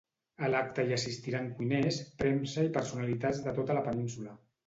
[0.45, 4.35] A l'acte hi assistiran cuiners, premsa i personalitats de tota la península.